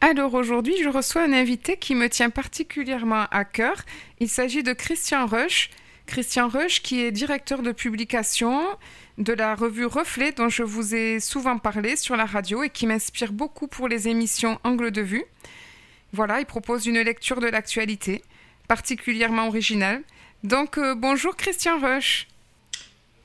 [0.00, 3.84] Alors aujourd'hui, je reçois un invité qui me tient particulièrement à cœur.
[4.20, 5.68] Il s'agit de Christian Rush.
[6.06, 8.62] Christian Rush, qui est directeur de publication
[9.18, 12.86] de la revue Reflet, dont je vous ai souvent parlé sur la radio et qui
[12.86, 15.24] m'inspire beaucoup pour les émissions Angle de vue.
[16.12, 18.22] Voilà, il propose une lecture de l'actualité,
[18.74, 20.00] particulièrement originale.
[20.44, 22.28] Donc, euh, bonjour Christian Rush.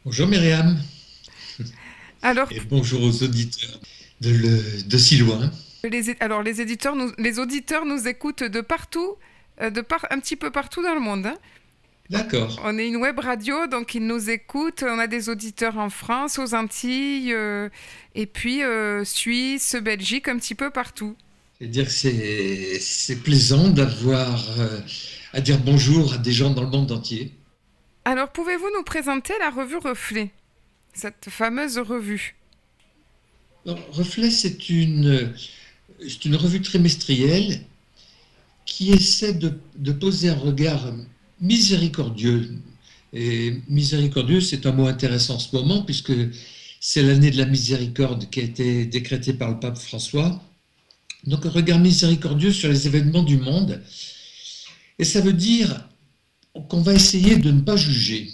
[0.03, 0.75] Bonjour Myriam.
[2.23, 3.79] Alors, Et bonjour aux auditeurs
[4.21, 5.51] de, le- de si loin.
[5.83, 9.11] les, alors les, éditeurs nous, les auditeurs nous écoutent de partout,
[9.61, 11.27] euh, de par, un petit peu partout dans le monde.
[11.27, 11.37] hein.
[12.09, 12.59] D'accord.
[12.63, 14.83] On est une web radio, donc ils nous écoutent.
[14.83, 17.69] On a des auditeurs en France, aux Antilles, euh,
[18.15, 21.15] et puis euh, Suisse, Belgique, un petit peu partout.
[21.59, 24.81] C'est-à-dire que c'est c'est plaisant d'avoir euh,
[25.35, 27.33] à dire bonjour à des gens dans le monde entier.
[28.05, 30.31] Alors, pouvez-vous nous présenter la revue Reflet,
[30.93, 32.35] cette fameuse revue?
[33.65, 35.33] Alors, Reflet, c'est une,
[35.99, 37.59] c'est une revue trimestrielle
[38.65, 40.93] qui essaie de, de poser un regard
[41.41, 42.55] miséricordieux.
[43.11, 46.13] Et miséricordieux, c'est un mot intéressant en ce moment, puisque
[46.79, 50.41] c'est l'année de la miséricorde qui a été décrétée par le pape François.
[51.25, 53.81] Donc un regard miséricordieux sur les événements du monde.
[54.99, 55.87] Et ça veut dire
[56.69, 58.29] qu'on va essayer de ne pas juger.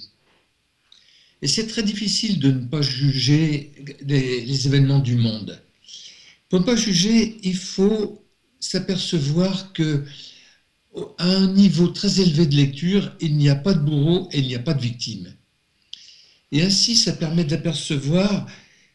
[1.41, 5.59] Et c'est très difficile de ne pas juger les, événements du monde.
[6.49, 8.23] Pour ne pas juger, il faut
[8.59, 10.05] s'apercevoir que
[11.17, 14.47] à un niveau très élevé de lecture, il n'y a pas de bourreau et il
[14.47, 15.33] n'y a pas de victime.
[16.51, 18.45] Et ainsi, ça permet d'apercevoir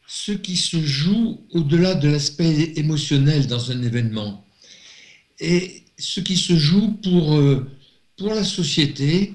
[0.07, 4.47] ce qui se joue au-delà de l'aspect émotionnel dans un événement.
[5.41, 7.67] Et ce qui se joue pour, euh,
[8.17, 9.35] pour la société,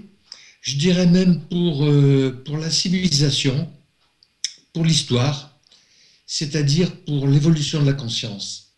[0.61, 3.71] je dirais même pour, euh, pour la civilisation,
[4.73, 5.57] pour l'histoire,
[6.27, 8.73] c'est-à-dire pour l'évolution de la conscience.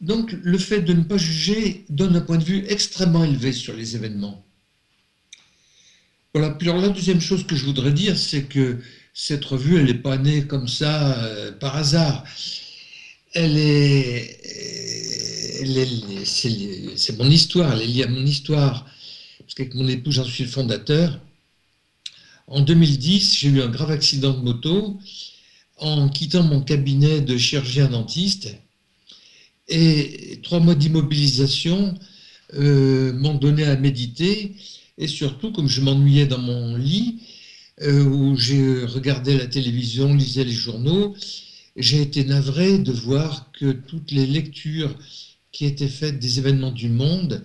[0.00, 3.74] Donc le fait de ne pas juger donne un point de vue extrêmement élevé sur
[3.74, 4.44] les événements.
[6.34, 6.50] Voilà.
[6.50, 8.78] Puis la deuxième chose que je voudrais dire, c'est que
[9.14, 12.24] cette revue, elle n'est pas née comme ça euh, par hasard.
[13.34, 14.38] Elle est-
[16.24, 18.86] c'est mon histoire, elle est liée à mon histoire,
[19.40, 21.18] parce qu'avec mon époux, j'en suis le fondateur.
[22.46, 24.98] En 2010, j'ai eu un grave accident de moto
[25.78, 28.56] en quittant mon cabinet de chirurgien dentiste.
[29.68, 31.94] Et trois mois d'immobilisation
[32.54, 34.54] euh, m'ont donné à méditer.
[34.98, 37.20] Et surtout, comme je m'ennuyais dans mon lit,
[37.82, 41.14] euh, où j'ai regardé la télévision, lisais les journaux,
[41.76, 44.94] j'ai été navré de voir que toutes les lectures
[45.52, 47.42] qui étaient faites des événements du monde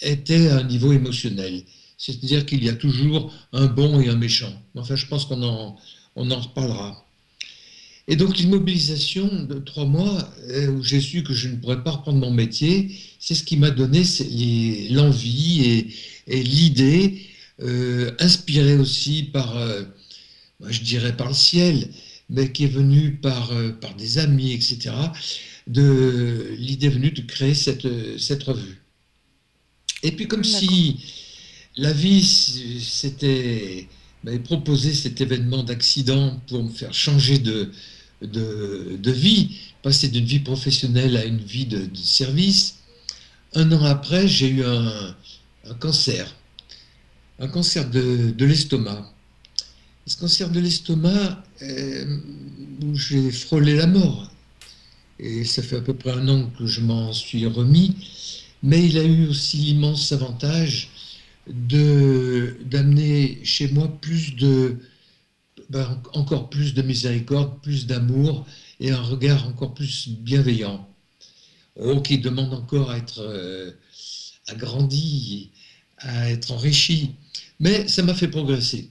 [0.00, 1.62] étaient à un niveau émotionnel.
[1.96, 4.52] C'est-à-dire qu'il y a toujours un bon et un méchant.
[4.74, 5.76] Enfin, je pense qu'on en,
[6.16, 7.04] on en reparlera.
[8.06, 11.92] Et donc l'immobilisation de trois mois, euh, où j'ai su que je ne pourrais pas
[11.92, 14.02] reprendre mon métier, c'est ce qui m'a donné
[14.90, 15.88] l'envie
[16.26, 17.22] et, l'idée,
[17.62, 19.84] euh, inspirée aussi par, euh,
[20.60, 21.88] moi, je dirais par le ciel,
[22.28, 24.92] mais qui est venue par, par des amis, etc.,
[25.66, 27.86] de l'idée venue de créer cette,
[28.18, 28.82] cette revue.
[30.02, 30.98] Et puis comme si
[31.76, 33.88] la vie s'était
[34.22, 37.70] m'avait proposé cet événement d'accident pour me faire changer de,
[38.22, 42.76] de, de vie, passer d'une vie professionnelle à une vie de, de service.
[43.54, 45.14] Un an après, j'ai eu un,
[45.66, 46.34] un cancer,
[47.38, 49.12] un cancer de, de l'estomac.
[50.06, 52.18] Ce cancer de l'estomac, euh,
[52.82, 54.30] où j'ai frôlé la mort.
[55.18, 57.96] Et ça fait à peu près un an que je m'en suis remis.
[58.62, 60.90] Mais il a eu aussi l'immense avantage
[61.46, 64.78] d'amener chez moi plus de
[65.68, 68.46] ben, encore plus de miséricorde, plus d'amour
[68.80, 70.88] et un regard encore plus bienveillant.
[71.76, 73.72] Oh, qui demande encore à être euh,
[74.46, 75.50] agrandi,
[75.98, 77.14] à être enrichi.
[77.60, 78.90] Mais ça m'a fait progresser.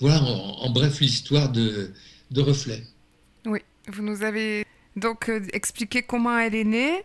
[0.00, 1.92] Voilà en, en bref l'histoire de,
[2.30, 2.82] de Reflet.
[3.44, 4.64] Oui, vous nous avez
[4.96, 7.02] donc euh, expliqué comment elle est née.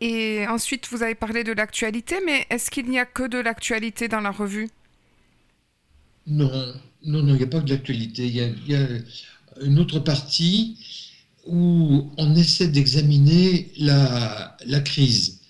[0.00, 4.08] Et ensuite, vous avez parlé de l'actualité, mais est-ce qu'il n'y a que de l'actualité
[4.08, 4.68] dans la revue?
[6.26, 6.50] Non,
[7.04, 8.26] non, non, il n'y a pas que de l'actualité.
[8.26, 8.86] Il y a,
[9.62, 10.78] une autre partie
[11.46, 15.40] où on essaie d'examiner la, la crise.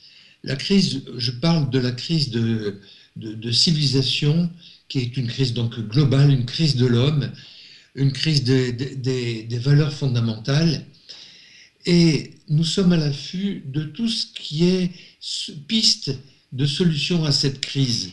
[0.43, 2.81] La crise, je parle de la crise de,
[3.17, 4.51] de, civilisation,
[4.89, 7.31] qui est une crise donc globale, une crise de l'homme,
[7.95, 10.87] une crise des valeurs fondamentales.
[11.87, 14.91] Et nous sommes à l'affût de tout ce qui est
[15.67, 16.12] piste
[16.53, 18.11] de solution à cette crise.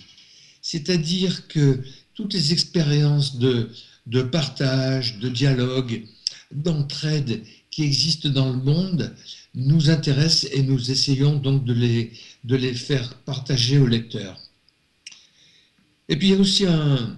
[0.61, 1.81] C'est-à-dire que
[2.13, 3.69] toutes les expériences de,
[4.05, 6.03] de partage, de dialogue,
[6.51, 9.13] d'entraide qui existent dans le monde
[9.53, 12.11] nous intéressent et nous essayons donc de les,
[12.43, 14.39] de les faire partager aux lecteurs.
[16.09, 17.17] Et puis il y a aussi un,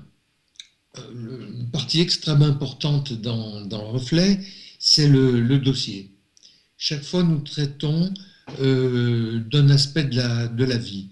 [1.13, 4.39] une partie extrêmement importante dans, dans le reflet,
[4.79, 6.09] c'est le, dossier.
[6.81, 8.13] Chaque fois, nous traitons
[8.61, 11.07] euh, d'un aspect de la, de la vie.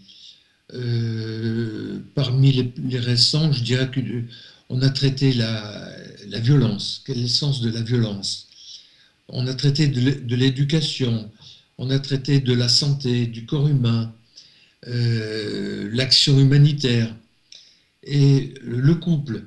[0.73, 5.91] Euh, parmi les, récents, je dirais qu'on a traité la,
[6.29, 7.03] la violence.
[7.05, 8.47] Quel est le sens de la violence?
[9.27, 11.29] On a traité de l'éducation,
[11.77, 14.15] on a traité de la santé, du corps humain,
[14.87, 17.13] euh, l'action humanitaire
[18.03, 19.43] et le couple.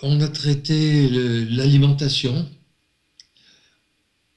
[0.00, 1.06] On a traité
[1.50, 2.48] l'alimentation.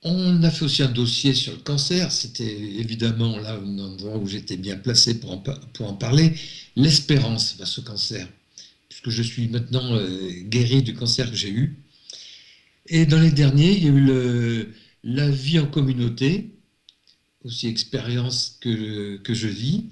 [0.03, 2.11] On a fait aussi un dossier sur le cancer.
[2.11, 6.33] C'était évidemment là un endroit où j'étais bien placé pour en, parler.
[6.75, 8.27] L'espérance face au cancer,
[8.89, 11.77] puisque je suis maintenant euh, guéri du cancer que j'ai eu.
[12.87, 16.51] Et dans les derniers, il y a eu la vie en communauté,
[17.43, 19.85] aussi expérience que je vis.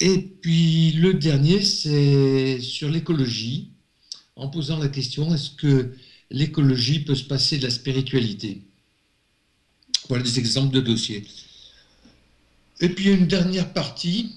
[0.00, 3.68] Et puis le dernier, c'est sur l'écologie,
[4.34, 5.94] en posant la question, est-ce que
[6.32, 8.62] l'écologie peut se passer de la spiritualité
[10.08, 11.24] Voilà des exemples de dossiers.
[12.80, 14.32] Et puis une dernière partie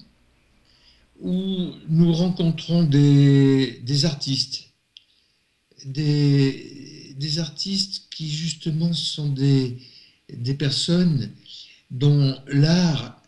[1.20, 4.68] où nous rencontrons des, artistes,
[5.86, 9.78] des, des, artistes qui justement sont des,
[10.32, 11.30] des personnes
[11.90, 13.22] dont l'art,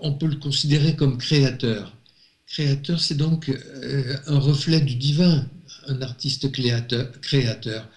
[0.00, 1.96] on peut le considérer comme créateur.
[2.46, 5.48] Créateur, c'est donc euh, un reflet du divin,
[5.90, 7.88] un artiste créateur, créateur.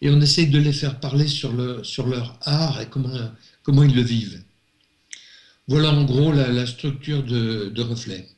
[0.00, 3.30] Et on essaye de les faire parler sur, le, sur leur art et comment,
[3.62, 4.42] comment ils le vivent.
[5.66, 8.28] Voilà en gros la, la structure de, de, reflet.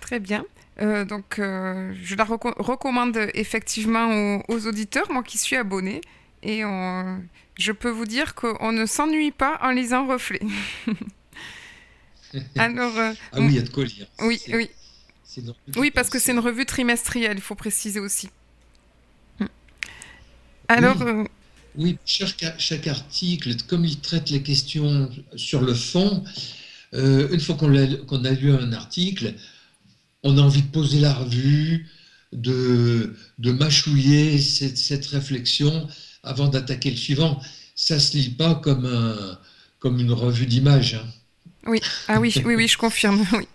[0.00, 0.44] Très bien.
[0.80, 6.00] Euh, donc, euh, je la reco recommande effectivement aux, aux, auditeurs, moi qui suis abonné.
[6.42, 7.22] Et on,
[7.58, 10.40] je peux vous dire qu'on ne s'ennuie pas en lisant Reflet.
[12.56, 14.06] Alors, euh, ah oui, il y a de quoi lire.
[14.20, 14.68] Oui, oui.
[15.76, 18.28] Oui, parce que c'est une revue trimestrielle, il faut préciser aussi.
[19.40, 19.46] Hmm.
[20.68, 20.96] Alors.
[21.00, 21.24] Oui, euh...
[21.76, 26.24] oui chaque, chaque, article, comme il traite les questions sur le fond,
[26.94, 29.34] euh, une fois qu'on a, qu a, lu un article,
[30.22, 31.86] on a envie de poser la revue,
[32.32, 35.88] de, de mâchouiller cette, cette réflexion
[36.22, 37.40] avant d'attaquer le suivant.
[37.74, 39.38] Ça se lit pas comme, un,
[39.78, 40.94] comme une revue d'images.
[40.94, 41.06] Hein.
[41.66, 43.24] Oui, ah oui, oui, oui, je confirme.
[43.32, 43.46] Oui.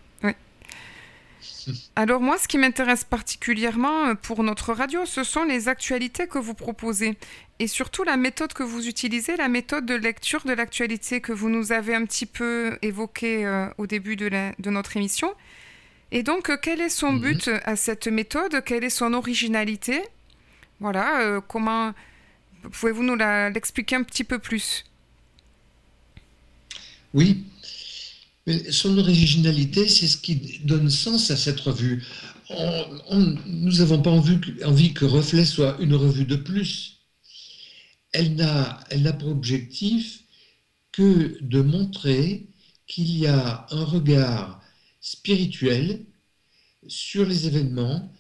[1.96, 6.38] Alors moi, ce qui m'intéresse particulièrement euh, pour notre radio, ce sont les actualités que
[6.40, 7.18] vous proposez.
[7.60, 11.50] Et surtout la méthode que vous utilisez, la méthode de lecture de l'actualité que vous
[11.50, 15.34] nous avez un petit peu évoquée euh, au début de, la, de, notre émission.
[16.12, 17.22] Et donc, euh, quel est son Mhm.
[17.22, 18.64] but à cette méthode?
[18.64, 20.02] Quelle est son originalité?
[20.80, 21.94] Voilà, euh, comment
[22.72, 24.84] pouvez-vous nous l'expliquer un petit peu plus?
[27.14, 27.44] Oui,
[28.72, 32.04] son originalité, c'est ce qui donne sens à cette revue.
[32.50, 36.98] Nous n'avons pas envie, que- Reflet soit une revue de plus.
[38.12, 40.24] Elle n'a pour objectif
[40.92, 42.48] que de montrer
[42.88, 44.62] qu'il y a un regard
[45.00, 46.06] spirituel
[46.88, 48.12] sur les événements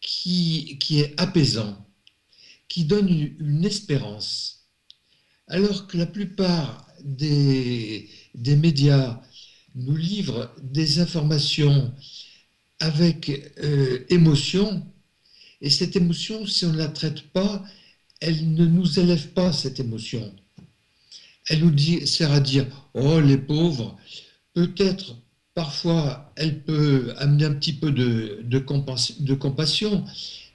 [0.00, 1.84] qui, est apaisant,
[2.68, 4.66] qui donne une, espérance.
[5.48, 8.08] Alors que la plupart des
[8.44, 9.20] médias
[9.74, 11.92] nous livrent des informations
[12.80, 13.30] avec
[13.62, 14.84] euh, émotion,
[15.60, 17.64] et cette émotion, si on ne la traite pas,
[18.20, 20.34] elle ne nous élève pas, cette émotion.
[21.48, 23.96] Elle nous dit, sert à dire, oh les pauvres,
[24.54, 25.16] peut-être
[25.54, 30.04] parfois elle peut amener un petit peu de, de, compas- de compassion,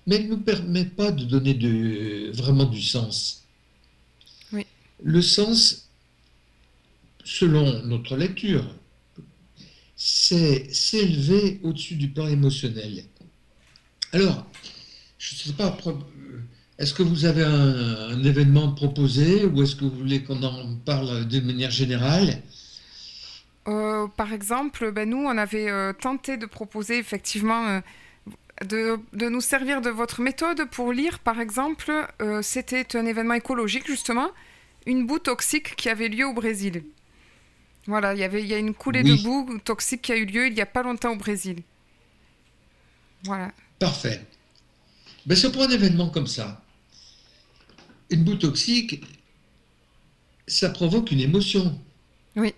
[0.06, 3.44] mais elle ne nous permet pas de donner de, vraiment du sens.
[4.52, 4.66] Oui.
[5.04, 5.90] Le sens,
[7.24, 8.66] selon notre lecture,
[9.98, 13.04] c'est s'élever au-dessus du plan émotionnel.
[14.13, 14.46] Alors,
[15.18, 15.75] je ne sais pas,
[16.77, 21.27] est-ce que vous avez un, événement proposé ou est-ce que vous voulez qu'on en parle
[21.27, 22.42] de manière générale?
[23.68, 27.80] Euh, par exemple, ben, nous, on avait euh, tenté de proposer effectivement euh,
[28.66, 31.92] de, nous servir de votre méthode pour lire, par exemple,
[32.42, 34.30] c'était un événement écologique, justement,
[34.86, 36.84] une boue toxique qui avait lieu au Brésil.
[37.88, 40.25] Voilà, il y avait, il y a une coulée de boue toxique qui a eu
[40.25, 41.63] lieu il n'y a pas longtemps au Brésil.
[43.24, 43.53] Voilà.
[43.79, 44.25] Parfait.
[45.25, 46.63] Ben, c'est pour un événement comme ça.
[48.10, 49.03] Une boue toxique,
[50.48, 51.79] ça provoque une émotion.
[52.36, 52.53] Oui.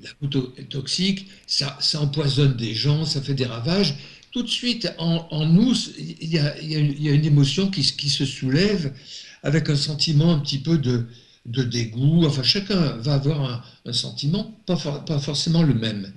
[0.00, 3.94] la goutte toxique, ça, ça empoisonne des gens, ça fait des ravages.
[4.32, 8.94] Tout de suite, en, nous, il y, a, une émotion qui, qui, se soulève
[9.42, 11.06] avec un sentiment un petit peu de,
[11.46, 12.24] de dégoût.
[12.26, 16.12] Enfin, chacun va avoir un, sentiment, pas, pas, forcément le même.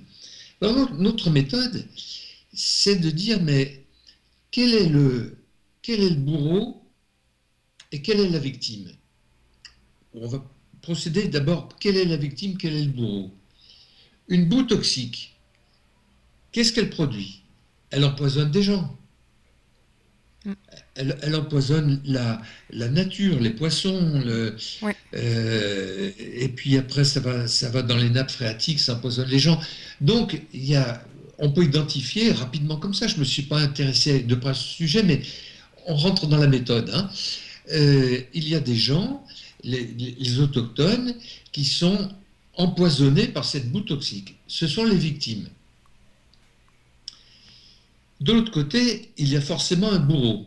[0.60, 1.86] Alors, notre méthode,
[2.52, 3.84] c'est de dire, mais
[4.50, 5.38] quel est le,
[5.82, 6.82] quel est le bourreau
[7.92, 8.90] et quelle est la victime?
[10.14, 10.42] On va
[10.80, 13.30] procéder d'abord, quelle est la victime, quel est le bourreau?
[14.28, 15.36] Une boue toxique,
[16.52, 17.42] qu'est-ce qu'elle produit?
[17.90, 18.96] Elle empoisonne des gens.
[20.96, 24.56] Elle, empoisonne la, la, nature, les poissons, le,
[25.14, 29.38] euh, et puis après ça va, ça va dans les nappes phréatiques, ça empoisonne les
[29.38, 29.60] gens.
[30.00, 31.02] Donc il y a,
[31.38, 33.06] on peut identifier rapidement comme ça.
[33.06, 35.20] Je ne me suis pas intéressé de près à ce sujet, mais
[35.86, 36.90] on rentre dans la méthode.
[36.92, 37.08] Hein.
[37.72, 39.24] Euh, il y a des gens,
[39.62, 41.14] les, autochtones,
[41.52, 42.10] qui sont
[42.54, 44.36] empoisonnés par cette boue toxique.
[44.46, 45.48] Ce sont les victimes.
[48.20, 50.46] De l'autre côté, il y a forcément un bourreau.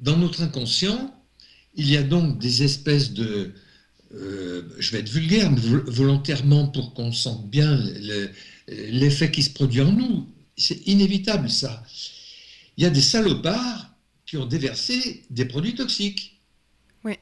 [0.00, 1.14] Dans notre inconscient,
[1.74, 3.54] il y a donc des espèces de,
[4.14, 7.76] euh, je vais être vulgaire, mais volontairement pour qu'on sente bien
[8.68, 10.28] l'effet qui se produit en nous.
[10.56, 11.84] C'est inévitable ça.
[12.76, 13.90] Il y a des salopards
[14.26, 16.40] qui ont déversé des produits toxiques.
[17.04, 17.14] Oui.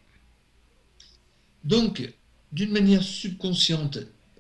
[1.64, 2.12] Donc,
[2.52, 3.99] d'une manière subconsciente,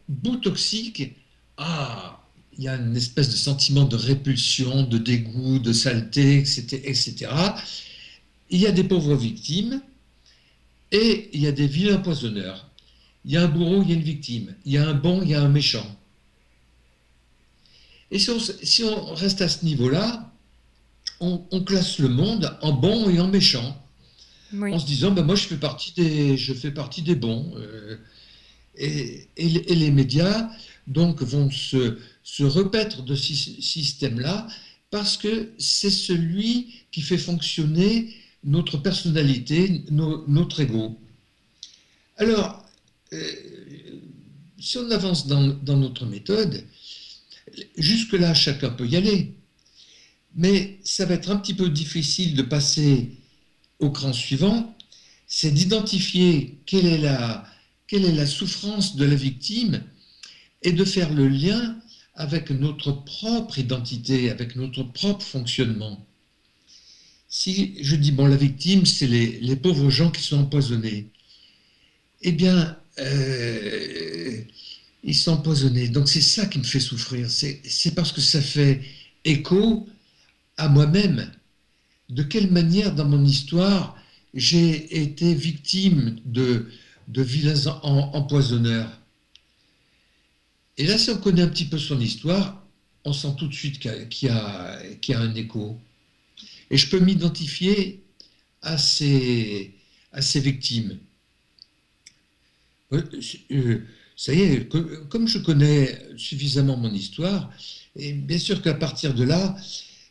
[0.08, 1.16] bout toxique,
[1.56, 2.20] ah,
[2.56, 7.30] il y a une espèce de sentiment de répulsion, de dégoût, de saleté, etc., etc.
[8.50, 9.80] Il y a des pauvres victimes
[10.92, 12.70] et il y a des vilains poisonneurs.
[13.24, 14.54] Il y a un bourreau, il y a une victime.
[14.64, 15.86] Il y a un bon, il y a un méchant.
[18.10, 20.30] Et si on, si on reste à ce niveau-là,
[21.20, 23.80] on, classe le monde en bon et en méchant.
[24.52, 27.52] En se disant, ben moi je fais partie des, je fais partie des bons.
[27.56, 27.96] Euh,
[28.76, 30.48] et, les médias
[30.86, 34.46] donc vont se, se repaître de ce système-là
[34.90, 40.98] parce que c'est celui qui fait fonctionner notre personnalité, notre ego.
[42.16, 42.64] Alors,
[43.12, 43.32] euh,
[44.58, 46.64] si on avance dans, dans notre méthode,
[47.76, 49.34] jusque-là, chacun peut y aller.
[50.34, 53.12] Mais ça va être un petit peu difficile de passer
[53.78, 54.76] au cran suivant,
[55.26, 57.46] c'est d'identifier quelle est la,
[57.86, 59.82] quelle est la souffrance de la victime
[60.62, 61.76] et de faire le lien
[62.14, 66.04] avec notre propre identité, avec notre propre fonctionnement.
[67.36, 71.08] Si je dis, bon, la victime, c'est les, pauvres gens qui sont empoisonnés,
[72.22, 74.40] eh bien, euh,
[75.02, 75.88] ils sont empoisonnés.
[75.88, 77.28] Donc c'est ça qui me fait souffrir.
[77.28, 78.82] C'est parce que ça fait
[79.24, 79.88] écho
[80.58, 81.28] à moi-même.
[82.08, 83.98] De quelle manière dans mon histoire
[84.32, 86.68] j'ai été victime de,
[87.08, 89.00] de vilains empoisonneurs?
[90.78, 92.64] Et là, si on connaît un petit peu son histoire,
[93.04, 95.80] on sent tout de suite qu'il y, a un écho.
[96.70, 98.02] Et je peux m'identifier
[98.62, 99.72] à ces,
[100.12, 100.98] à ces victimes.
[102.92, 103.02] Euh,
[103.50, 103.78] euh,
[104.16, 104.68] ça y est,
[105.08, 107.50] comme je connais suffisamment mon histoire,
[107.96, 109.56] et bien sûr qu'à partir de là,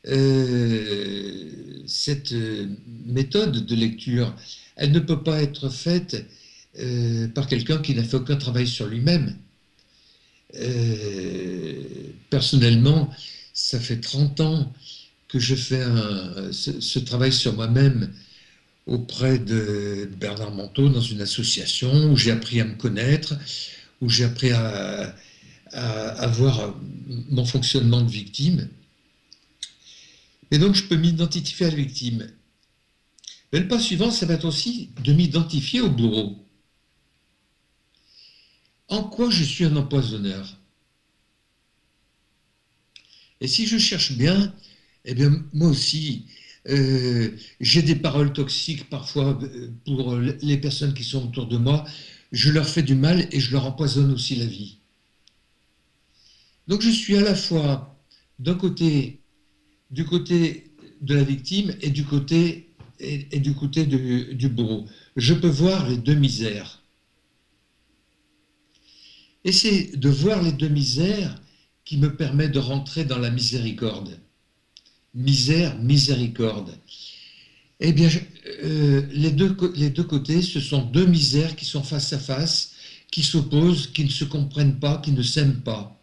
[0.07, 1.49] euh,
[1.87, 2.33] cette
[3.05, 4.35] méthode de lecture,
[4.75, 6.25] elle ne peut pas être faite
[7.35, 9.37] par quelqu'un qui n'a fait aucun travail sur lui-même.
[12.29, 13.09] Personnellement,
[13.53, 14.73] ça fait 30 ans
[15.33, 15.83] que je fais
[16.51, 18.13] ce, travail sur moi-même
[18.85, 23.33] auprès de Bernard Monteau dans une association où j'ai appris à me connaître,
[23.99, 25.15] où j'ai appris à,
[25.71, 26.75] à, voir
[27.31, 28.69] mon fonctionnement de victime.
[30.51, 32.29] Et donc, je peux m'identifier à la victime.
[33.51, 36.37] Mais le pas suivant, ça va être aussi de m'identifier au bourreau.
[38.87, 40.59] En quoi je suis un empoisonneur?
[43.41, 44.53] Et si je cherche bien,
[45.05, 46.25] eh bien, moi aussi,
[46.69, 51.83] euh, j'ai des paroles toxiques parfois euh, pour les personnes qui sont autour de moi.
[52.31, 54.77] Je leur fais du mal et je leur empoisonne aussi la vie.
[56.67, 57.99] Donc je suis à la fois,
[58.39, 59.19] d'un côté,
[59.91, 62.69] du côté de la victime et du côté,
[62.99, 64.85] et, du, côté du, bourreau.
[65.17, 66.81] Je peux voir les deux misères.
[69.43, 71.41] Et c'est de voir les deux misères
[71.83, 74.17] qui me permet de rentrer dans la miséricorde.
[75.13, 76.75] Misère, miséricorde.
[77.79, 78.09] Eh bien,
[78.63, 82.73] euh, les, deux, les deux côtés, ce sont deux misères qui sont face à face,
[83.11, 85.99] qui s'opposent, qui ne se comprennent pas, qui ne s'aiment pas.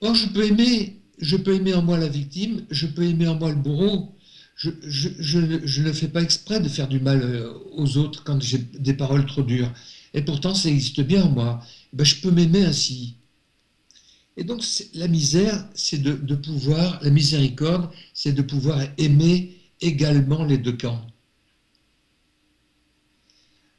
[0.00, 3.36] Or, je peux aimer je peux aimer en moi la victime, je peux aimer en
[3.36, 4.16] moi le bourreau.
[4.56, 8.92] Je, ne fais pas exprès de faire du mal euh, aux autres quand j'ai des
[8.92, 9.72] paroles trop dures.
[10.12, 11.64] Et pourtant, ça existe bien en moi.
[11.94, 13.14] Ben, je peux m'aimer ainsi.
[14.40, 20.56] Et donc, la misère, c'est de, pouvoir, la miséricorde, c'est de pouvoir aimer également les
[20.56, 21.06] deux camps.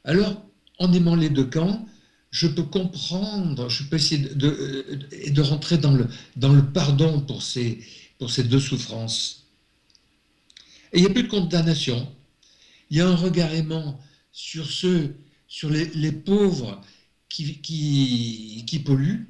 [0.04, 0.40] Alors,
[0.78, 1.84] en aimant les deux camps,
[2.30, 5.00] je peux comprendre, je peux essayer de,
[5.30, 7.80] de, rentrer dans le, dans le pardon pour ces,
[8.20, 9.48] pour ces deux souffrances.
[10.92, 12.08] Et il n'y a plus de condamnation.
[12.88, 13.98] Il y a un regard aimant
[14.30, 15.16] sur ceux,
[15.48, 16.80] sur les, les pauvres
[17.28, 19.26] qui, qui, polluent,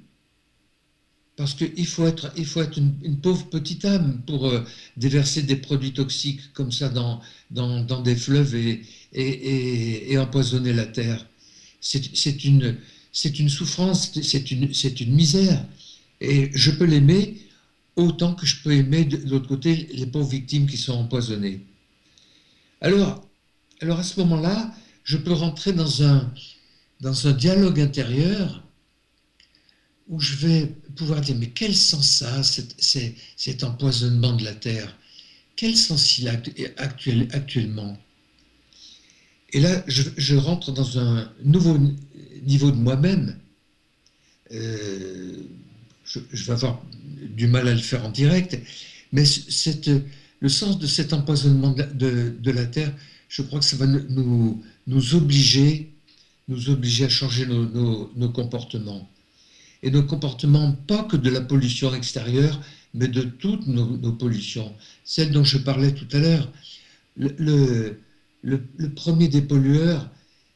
[1.36, 2.30] parce qu'il faut être,
[2.76, 4.60] une, pauvre petite âme pour euh,
[4.96, 11.26] déverser des produits toxiques comme ça dans, des fleuves et, empoisonner la terre.
[11.80, 12.76] C'est une,
[13.48, 15.64] souffrance, c'est une, misère.
[16.20, 17.38] Et je peux l'aimer
[17.96, 21.64] autant que je peux aimer de, l'autre côté les pauvres victimes qui sont empoisonnées.
[22.80, 23.26] Alors,
[23.80, 24.74] alors à ce moment-là,
[25.04, 28.62] je peux rentrer dans un dialogue intérieur
[30.08, 30.66] où je vais
[30.96, 34.96] pouvoir dire, mais quel sens ça cet, empoisonnement de la terre?
[35.56, 36.32] Quel sens il a
[36.78, 37.98] actuel, actuellement?
[39.52, 41.78] Et là, je, rentre dans un nouveau
[42.42, 43.38] niveau de moi-même.
[44.50, 45.42] Euh,
[46.04, 46.82] je, vais avoir
[47.34, 48.58] du mal à le faire en direct,
[49.12, 49.24] mais
[50.40, 52.92] le sens de cet empoisonnement de, la terre,
[53.28, 55.92] je crois que ça va nous, nous obliger,
[56.48, 59.08] nous obliger à changer nos comportements
[59.82, 62.60] et nos comportements, pas que de la pollution extérieure,
[62.94, 64.72] mais de toutes nos, pollutions.
[65.04, 66.48] Celle dont je parlais tout à l'heure,
[67.16, 67.98] le,
[68.94, 70.08] premier des pollueurs,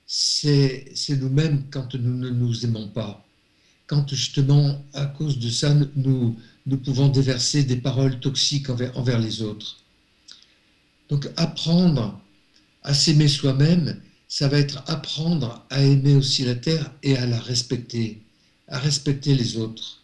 [0.06, 3.25] c'est nous-mêmes quand nous ne nous aimons pas.
[3.87, 9.18] Quand justement, à cause de ça, nous, nous pouvons déverser des paroles toxiques envers, envers
[9.18, 9.79] les autres.
[11.09, 12.20] Donc apprendre
[12.83, 17.38] à s'aimer soi-même, ça va être apprendre à aimer aussi la terre et à la
[17.38, 18.26] respecter
[18.68, 20.02] à respecter les autres.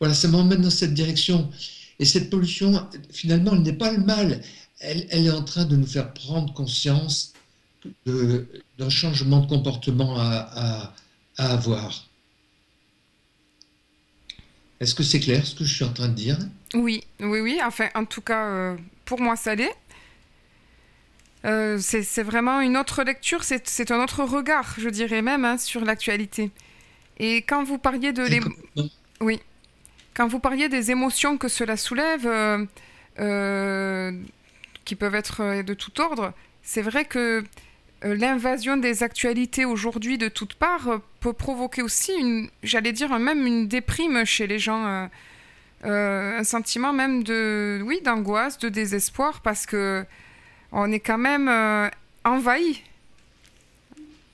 [0.00, 1.50] Voilà, ça m'emmène dans cette direction.
[1.98, 4.42] Et cette pollution, finalement, elle n'est pas le mal.
[4.80, 7.32] Elle, est en train de nous faire prendre conscience
[8.06, 10.94] d'un changement de comportement à, à,
[11.38, 12.06] à avoir.
[14.80, 16.38] Est-ce que c'est clair ce que je suis en train de dire?
[16.74, 17.58] Oui, oui, oui.
[17.64, 19.74] Enfin, en tout cas, euh, pour moi, ça l'est.
[21.44, 25.84] Euh, c'est vraiment une autre lecture, c'est un autre regard, je dirais même, hein, sur
[25.84, 26.50] l'actualité.
[27.18, 28.26] Et quand vous parliez de.
[29.20, 29.40] Oui.
[30.14, 32.64] Quand vous parliez des émotions que cela soulève, euh,
[33.20, 34.12] euh,
[34.84, 37.44] qui peuvent être euh, de tout ordre, c'est vrai que
[38.02, 43.66] l'invasion des actualités aujourd'hui de toutes parts peut provoquer aussi, une, j'allais dire même une
[43.66, 45.08] déprime chez les gens,
[45.84, 50.04] euh, un sentiment même de, oui, d'angoisse, de désespoir, parce que
[50.70, 51.48] on est quand même
[52.24, 52.82] envahi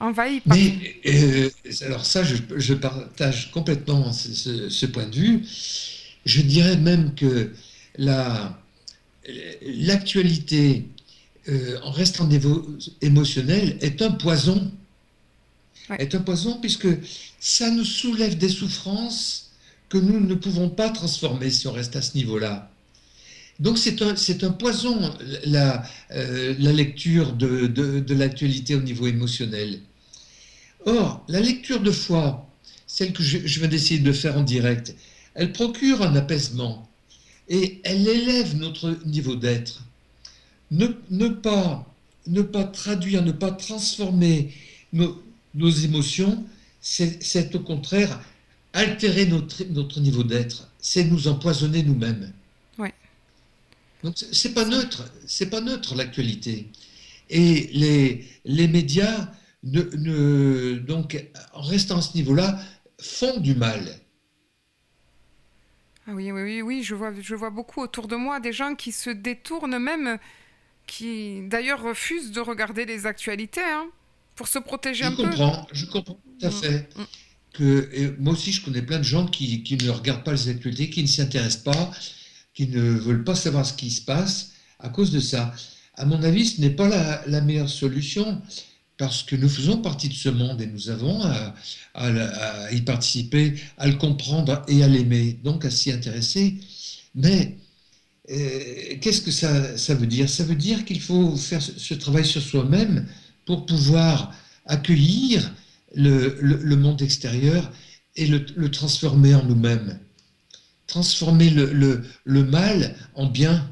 [0.00, 0.56] envahi par...
[0.56, 1.50] Mais, euh,
[1.82, 5.44] alors ça, je, je, partage complètement ce, ce, ce, point de vue.
[6.24, 7.52] Je dirais même que
[9.62, 10.86] l'actualité,
[11.46, 12.28] la, euh, en restant
[13.00, 14.70] émotionnel, est un poison.
[15.88, 15.96] Ouais.
[16.02, 16.88] Est un poison puisque
[17.38, 19.50] ça nous soulève des souffrances
[19.88, 22.70] que nous ne pouvons pas transformer si on reste à ce niveau-là.
[23.58, 29.06] Donc c'est un, un poison, la, euh, la lecture de, de, de l'actualité au niveau
[29.06, 29.80] émotionnel.
[30.86, 32.48] Or, la lecture de foi,
[32.86, 34.94] celle que je, je viens d'essayer de faire en direct,
[35.34, 36.88] elle procure un apaisement
[37.48, 39.82] et elle élève notre niveau d'être.
[40.70, 41.86] Ne, ne, pas,
[42.26, 44.52] ne pas traduire, ne pas transformer
[44.92, 45.20] nos,
[45.54, 46.44] nos émotions,
[46.80, 48.20] c'est au contraire
[48.72, 52.32] altérer notre, notre niveau d'être, c'est nous empoisonner nous-mêmes.
[52.78, 52.94] Ouais.
[54.04, 56.68] Donc c'est pas neutre, c'est pas neutre l'actualité.
[57.28, 59.28] Et les, les médias
[59.62, 62.58] ne, ne, donc, en restant à ce niveau-là,
[63.00, 64.00] font du mal.
[66.06, 68.74] Ah oui, oui, oui, oui, je vois, je vois beaucoup autour de moi des gens
[68.74, 70.18] qui se détournent même,
[70.86, 73.88] qui d'ailleurs refusent de regarder les actualités, hein,
[74.34, 75.74] pour se protéger je un comprends, peu.
[75.74, 76.88] Je comprends tout à fait.
[76.96, 77.06] Mmh, mmh.
[77.52, 80.88] Que, moi aussi, je connais plein de gens qui, qui ne regardent pas les actualités,
[80.88, 81.90] qui ne s'y intéressent pas,
[82.54, 85.52] qui ne veulent pas savoir ce qui se passe à cause de ça.
[85.94, 88.40] À mon avis, ce n'est pas la, la meilleure solution
[89.00, 91.54] parce que nous faisons partie de ce monde et nous avons à,
[91.94, 96.58] à, à y participer, à le comprendre et à l'aimer, donc à s'y intéresser.
[97.14, 97.56] Mais
[98.30, 100.28] euh, qu'est-ce que ça, ça, veut dire?
[100.28, 103.06] Ça veut dire qu'il faut faire ce, ce, travail sur soi-même
[103.46, 104.34] pour pouvoir
[104.66, 105.50] accueillir
[105.94, 107.72] le, le, le monde extérieur
[108.16, 109.98] et le, le transformer en nous-mêmes.
[110.86, 113.66] Transformer le, mal en bien.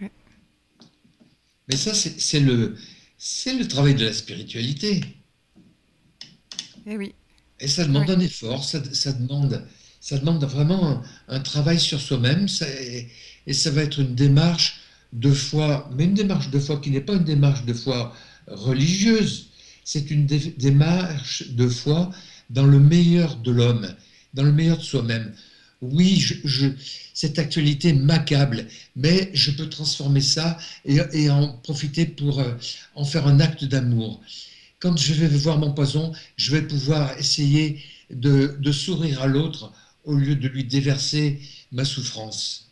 [0.00, 2.74] Mais ça, c'est le,
[3.18, 5.02] c'est le travail de la spiritualité.
[6.86, 7.12] Et oui.
[7.60, 8.78] Et ça demande un effort, ça,
[9.12, 9.66] demande,
[10.00, 13.08] ça demande vraiment un, travail sur soi-même, et,
[13.48, 14.80] et, ça va être une démarche
[15.12, 18.14] de foi, mais une démarche de foi qui n'est pas une démarche de foi
[18.46, 19.48] religieuse,
[19.84, 22.10] c'est une démarche de foi
[22.50, 23.94] dans le meilleur de l'homme,
[24.34, 25.34] dans le meilleur de soi-même.
[25.80, 26.70] Oui, je,
[27.14, 32.54] cette actualité m'accable, mais je peux transformer ça et, en profiter pour euh,
[32.96, 34.20] en faire un acte d'amour.
[34.80, 39.72] Quand je vais voir mon poison, je vais pouvoir essayer de, sourire à l'autre
[40.04, 41.40] au lieu de lui déverser
[41.72, 42.68] ma souffrance.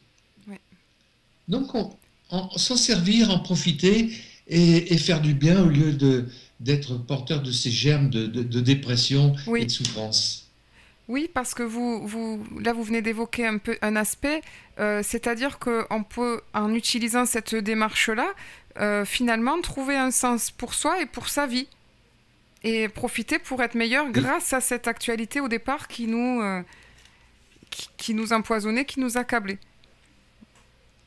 [1.48, 1.70] Donc,
[2.56, 4.10] s'en servir, en profiter
[4.48, 5.96] et, faire du bien au lieu
[6.60, 10.45] d'être porteur de ces germes de, dépression et de souffrance.
[11.08, 14.42] Oui, parce que vous, vous là, vous venez d'évoquer un peu un aspect,
[14.80, 18.26] euh, c'est-à-dire qu'on peut, en utilisant cette démarche-là,
[18.78, 21.68] euh, finalement trouver un sens pour soi et pour sa vie.
[22.64, 26.62] Et profiter pour être meilleur grâce à cette actualité au départ qui nous, euh,
[27.96, 29.58] qui, nous empoisonnait, qui nous accablait.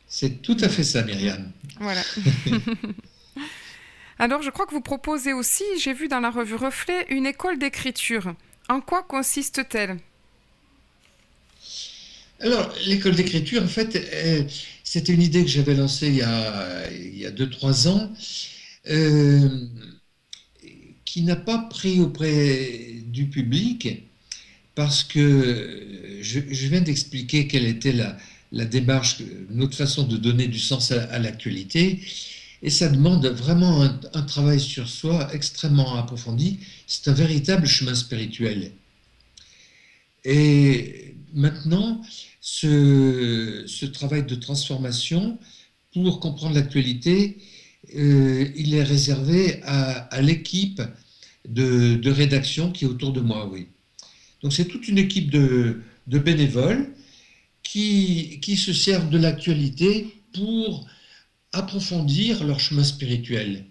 [0.07, 1.51] C'est tout à fait ça, Myriam.
[1.81, 2.01] Voilà.
[4.19, 7.59] Alors, je crois que vous proposez aussi, j'ai vu dans la revue Reflet, une école
[7.59, 8.33] d'écriture.
[8.69, 9.97] En quoi consiste-t-elle?
[12.39, 14.43] Alors, l'école d'écriture, en fait, euh,
[14.83, 18.13] c'était une idée que j'avais lancée il y a, il 2-3 ans,
[18.89, 19.49] euh,
[21.03, 24.03] qui n'a pas pris auprès du public,
[24.75, 27.91] parce que je, viens d'expliquer quelle était
[28.51, 29.17] la, démarche,
[29.49, 31.99] notre façon de donner du sens à, l'actualité,
[32.61, 33.81] et ça demande vraiment
[34.13, 38.71] un travail sur soi extrêmement approfondi c'est un véritable chemin spirituel.
[40.25, 42.01] Et maintenant,
[42.41, 45.37] ce, travail de transformation,
[45.93, 47.37] pour comprendre l'actualité,
[47.95, 50.81] euh, il est réservé à, l'équipe
[51.47, 53.67] de, rédaction qui est autour de moi, oui.
[54.41, 56.91] Donc c'est toute une équipe de, bénévoles
[57.61, 60.87] qui, qui, se servent de l'actualité pour
[61.51, 63.65] approfondir leur chemin spirituel.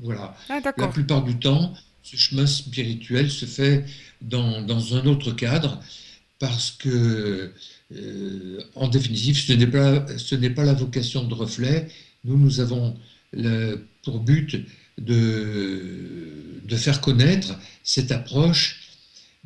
[0.00, 0.36] Voilà.
[0.48, 3.84] Ah, la plupart du temps, ce chemin spirituel se fait
[4.22, 5.80] dans, dans un autre cadre
[6.38, 7.52] parce que,
[7.94, 11.88] euh, en définitive, ce n'est pas, ce n'est pas la vocation de reflet.
[12.24, 12.96] Nous, nous avons
[13.32, 14.56] le, pour but
[14.98, 18.80] de, de faire connaître cette approche,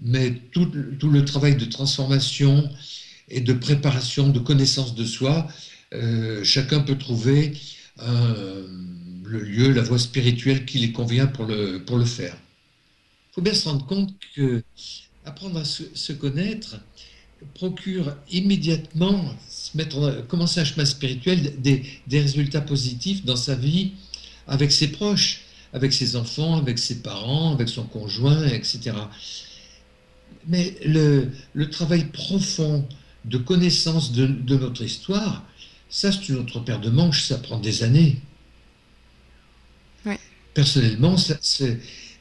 [0.00, 2.70] mais tout, tout, le travail de transformation
[3.28, 5.48] et de préparation, de connaissance de soi,
[5.94, 7.52] euh, chacun peut trouver
[7.98, 8.34] un
[9.32, 12.36] le lieu, la voie spirituelle qui les convient pour le, pour le faire.
[13.30, 14.62] Il faut bien se rendre compte que
[15.24, 16.76] apprendre à se, connaître
[17.54, 19.34] procure immédiatement,
[20.28, 23.92] commencer un chemin spirituel, des, des, résultats positifs dans sa vie
[24.46, 28.92] avec ses proches, avec ses enfants, avec ses parents, avec son conjoint, etc.
[30.46, 32.86] Mais le, le travail profond
[33.24, 35.44] de connaissance de notre histoire,
[35.92, 38.16] ça c'est une autre paire de manches, ça prend des années
[40.54, 41.16] personnellement,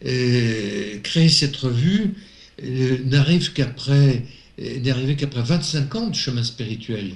[0.06, 2.16] euh, créer cette revue
[2.64, 4.26] euh, n'arrive qu'après
[4.60, 7.14] euh, qu'après 25 ans de chemin spirituel.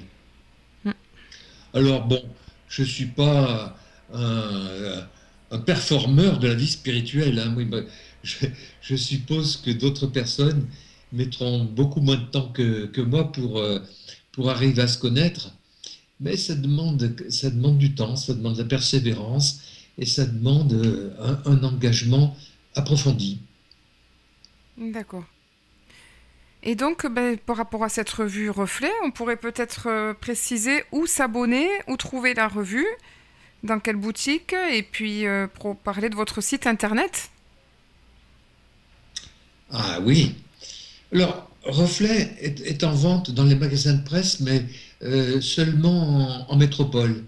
[1.74, 2.22] Alors bon,
[2.68, 3.76] je ne suis pas
[4.12, 7.38] un, performeur de la vie spirituelle.
[7.38, 7.54] Hein.
[7.70, 7.80] Bah,
[8.22, 10.66] je, suppose que d'autres personnes
[11.12, 13.62] mettront beaucoup moins de temps que, que moi pour,
[14.32, 15.52] pour arriver à se connaître.
[16.20, 19.60] Mais ça demande, ça demande du temps, ça demande de la persévérance,
[19.98, 22.36] et ça demande euh, un, engagement
[22.74, 23.38] approfondi.
[24.78, 25.24] D'accord.
[26.62, 31.06] Et donc, ben, par rapport à cette revue Reflet, on pourrait peut-être euh, préciser où
[31.06, 32.86] s'abonner, où trouver la revue,
[33.62, 37.30] dans quelle boutique, et puis euh, pour parler de votre site internet.
[39.70, 40.34] Ah oui.
[41.12, 44.64] Alors, Reflet est, en vente dans les magasins de presse, mais
[45.40, 47.24] seulement en métropole.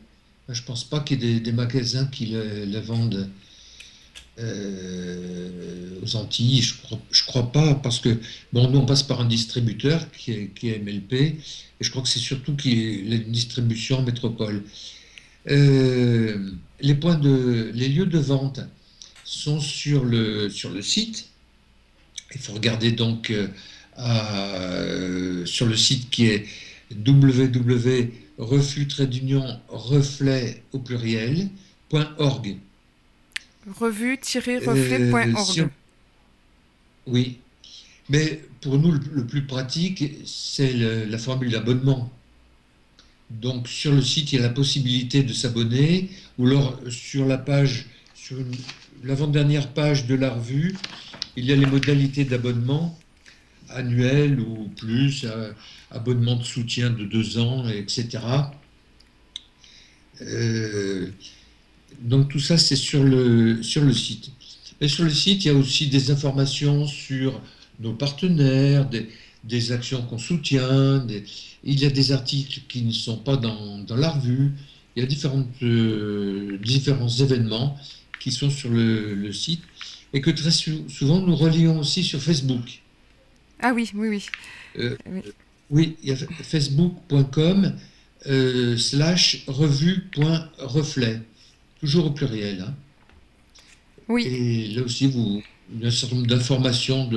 [0.49, 3.29] Je ne pense pas qu'il y ait des, magasins qui le, vendent
[4.39, 6.63] euh, aux Antilles.
[6.63, 8.19] Je crois, crois pas, parce que
[8.53, 11.39] bon, nous, on passe par un distributeur qui est, MLP, et
[11.81, 14.63] je crois que c'est surtout qui la distribution en métropole.
[15.51, 18.61] Euh, les, points de, les lieux de vente
[19.25, 21.29] sont sur le, sur le site.
[22.35, 23.31] Il faut regarder donc
[23.99, 26.47] euh, sur le site qui est
[26.95, 31.49] www refus trait d'union reflet au pluriel
[31.91, 32.57] .org.
[33.67, 35.61] Revue-reflet.org.
[35.61, 35.67] Euh,
[37.07, 37.39] oui,
[38.09, 42.11] mais pour nous le, plus pratique c'est la formule d'abonnement.
[43.31, 47.39] Donc sur le site il y a la possibilité de s'abonner ou alors sur la
[47.39, 48.37] page sur
[49.05, 50.75] l'avant-dernière page de la revue
[51.37, 52.99] il y a les modalités d'abonnement
[53.71, 55.27] annuel ou plus,
[55.91, 58.19] abonnement de soutien de deux ans, etc.
[60.23, 61.09] Euh,
[62.01, 64.31] donc tout ça, c'est sur le, site.
[64.81, 67.41] Et sur le site, il y a aussi des informations sur
[67.81, 68.89] nos partenaires,
[69.45, 71.07] des, actions qu'on soutient,
[71.65, 74.53] il y a des articles qui ne sont pas dans, dans la revue,
[74.97, 77.79] il y a différentes, euh, différents événements
[78.21, 79.63] qui sont sur le, site
[80.13, 82.83] et que très souvent nous relions aussi sur Facebook.
[83.61, 84.27] Ah oui, oui, oui.
[84.79, 84.97] Euh,
[85.71, 85.97] oui.
[86.03, 87.73] il y a facebook.com
[88.27, 91.21] euh, slash revue.reflet,
[91.81, 92.65] toujours au pluriel.
[92.67, 92.75] Hein.
[94.09, 94.27] Oui.
[94.27, 95.43] Et là aussi, vous,
[95.73, 97.11] il y a un certain nombre d'informations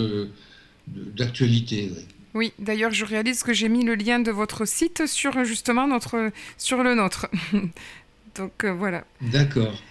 [0.88, 1.88] d'actualité.
[1.88, 1.96] De,
[2.34, 6.32] oui, d'ailleurs, je réalise que j'ai mis le lien de votre site sur justement notre,
[6.58, 7.30] sur le nôtre.
[8.36, 9.06] Donc euh, voilà.
[9.22, 9.82] D'accord.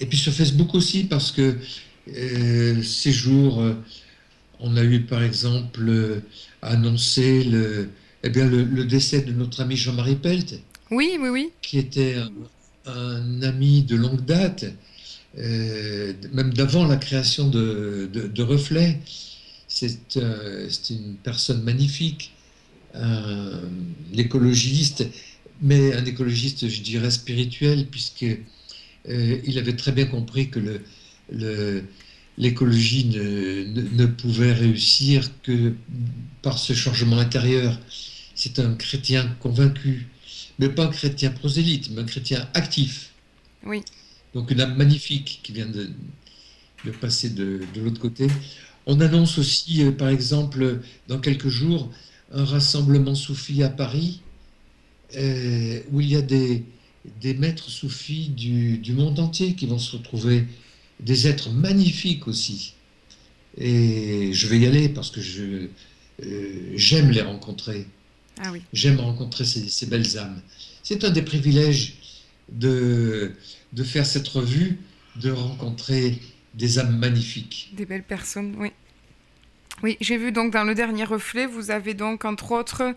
[0.00, 1.58] Et puis sur Facebook aussi, parce que
[2.06, 3.62] ces jours
[4.62, 6.20] on a eu par exemple euh,
[6.62, 7.90] annoncé le,
[8.22, 10.54] eh bien, le, décès de notre ami Jean-Marie Pelt.
[10.90, 11.50] Oui, oui, oui.
[11.60, 12.16] Qui était
[12.86, 14.64] un, ami de longue date,
[15.38, 19.00] euh, même d'avant la création de, de, Reflet.
[19.68, 22.32] C'est euh, une personne magnifique,
[22.94, 23.60] un,
[24.16, 25.06] écologiste,
[25.60, 28.26] mais un écologiste, je dirais, spirituel, puisque
[29.08, 30.80] il avait très bien compris que le,
[31.32, 31.82] le
[32.38, 35.74] l'écologie ne, pouvait réussir que
[36.40, 37.78] par ce changement intérieur.
[38.34, 40.08] C'est un chrétien convaincu,
[40.58, 43.10] mais pas un chrétien prosélyte, mais un chrétien actif.
[43.64, 43.82] Oui.
[44.34, 45.90] Donc une âme magnifique qui vient de,
[46.84, 48.26] de passer de, de l'autre côté.
[48.86, 51.90] On annonce aussi, euh, par exemple, dans quelques jours,
[52.32, 54.20] un rassemblement soufi à Paris,
[55.16, 56.64] euh, où il y a des,
[57.20, 60.46] des maîtres soufis du, du, monde entier qui vont se retrouver
[61.02, 62.74] des êtres magnifiques aussi.
[63.58, 65.68] Et je vais y aller parce que je,
[66.24, 67.86] euh, j'aime les rencontrer.
[68.40, 68.62] Ah oui.
[68.72, 70.40] J'aime rencontrer ces, belles âmes.
[70.82, 71.94] C'est un des privilèges
[72.50, 73.32] de,
[73.72, 74.78] de faire cette revue,
[75.16, 76.18] de rencontrer
[76.54, 77.72] des âmes magnifiques.
[77.76, 78.72] Des belles personnes, oui.
[79.82, 82.94] Oui, j'ai vu donc dans le dernier reflet, vous avez donc entre autres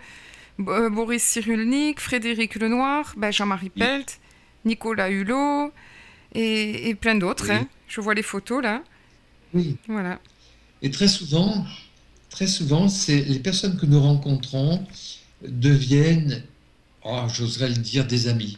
[0.60, 4.20] euh, Boris Cyrulnik, Frédéric Lenoir, Jean-Marie Pelt,
[4.66, 5.72] Nicolas Hulot
[6.36, 7.50] et, et plein d'autres.
[7.52, 7.68] Hein.
[7.88, 8.84] Je vois les photos là.
[9.54, 9.78] Oui.
[9.88, 10.20] Voilà.
[10.82, 11.66] Et très souvent,
[12.30, 14.86] très souvent, c'est les personnes que nous rencontrons
[15.42, 16.44] deviennent,
[17.04, 18.58] oh, j'oserais le dire, des amis.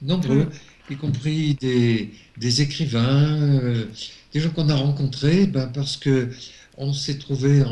[0.00, 0.92] Nombreux, mm.
[0.92, 3.86] y compris des, des écrivains, euh,
[4.32, 6.30] des gens qu'on a rencontrés, ben parce que
[6.76, 7.62] on s'est trouvé.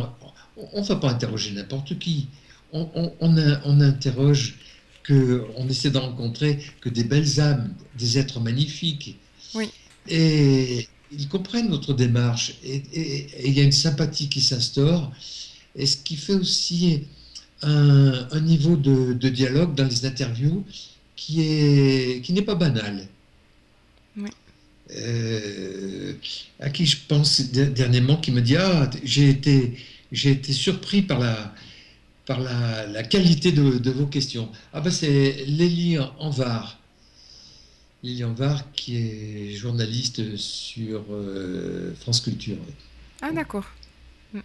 [0.73, 2.29] On ne va pas interroger n'importe qui.
[2.73, 4.59] On, on, on, interroge
[5.03, 9.17] que, on essaie de rencontrer que des belles âmes, des êtres magnifiques,
[9.55, 9.71] oui.
[10.09, 12.83] Et ils comprennent notre démarche et,
[13.45, 15.13] il y a une sympathie qui s'instaure
[15.77, 17.05] et ce qui fait aussi
[17.63, 20.65] un, niveau de, dialogue dans les interviews
[21.17, 23.07] qui est qui n'est pas banal.
[24.17, 24.31] Oui.
[24.97, 26.15] Euh,
[26.59, 29.77] à qui je pense dernièrement qui me dit ah j'ai été
[30.11, 31.55] j'ai été surpris par la
[32.27, 34.49] par la, qualité de, vos questions.
[34.73, 36.81] Ah ben c'est Lélie Anvar
[38.03, 42.57] Lilian Var, qui est journaliste sur euh, France Culture.
[43.21, 43.67] Ah, d'accord.
[44.33, 44.41] Hmm.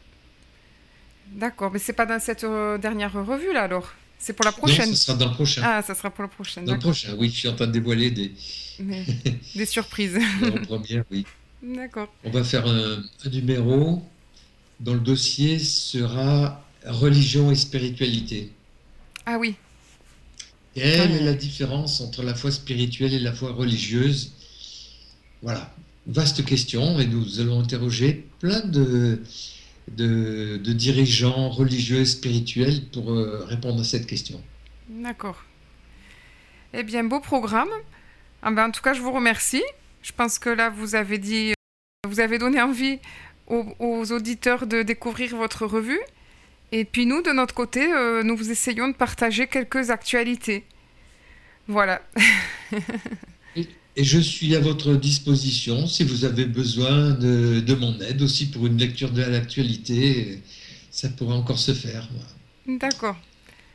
[1.32, 3.94] D'accord, mais c'est pas dans cette euh, dernière revue là alors?
[4.18, 5.62] C'est pour la prochaine Non, ce sera dans le prochain.
[5.64, 6.66] Ah, ça sera pour la prochaine.
[6.66, 8.34] Dans le prochain, oui, je suis en train de dévoiler des,
[9.56, 10.18] des surprises.
[10.42, 11.26] en première, oui.
[11.62, 12.14] D'accord.
[12.24, 14.04] On va faire un, un numéro
[14.80, 18.52] dont le dossier sera religion et spiritualité.
[19.26, 19.56] Ah oui,
[20.76, 24.34] quelle est la différence entre la foi spirituelle et la foi religieuse?
[25.41, 25.74] Voilà,
[26.06, 29.21] vaste question, et nous allons interroger plein de,
[29.88, 34.41] de, dirigeants religieux et spirituels pour euh, répondre à cette question.
[34.89, 35.45] D'accord.
[36.74, 37.69] Eh bien, beau programme.
[38.41, 39.63] Ah ben, en tout cas, je vous remercie.
[40.02, 41.54] Je pense que là, vous avez dit,
[42.06, 43.00] vous avez donné envie
[43.48, 46.02] aux, auditeurs de découvrir votre revue.
[46.78, 50.66] Et puis nous, de notre côté, euh, nous vous essayons de partager quelques actualités.
[51.70, 52.02] Voilà.
[53.56, 58.68] et, je suis à votre disposition si vous avez besoin de, mon aide aussi pour
[58.68, 60.42] une lecture de l'actualité.
[60.92, 62.10] Ça pourrait encore se faire.
[62.68, 63.16] D'accord.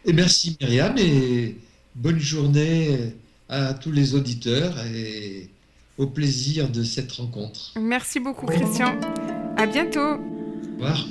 [0.04, 1.56] Et merci Myriam et
[1.94, 3.14] bonne journée
[3.48, 5.48] à tous les auditeurs et
[5.96, 7.72] au plaisir de cette rencontre.
[7.80, 8.94] Merci beaucoup Christian.
[9.56, 10.00] À bientôt.
[10.00, 11.06] Au revoir.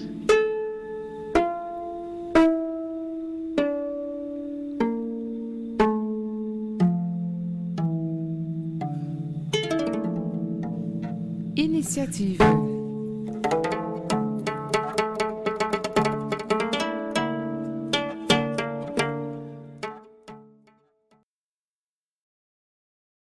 [11.97, 12.68] Initiative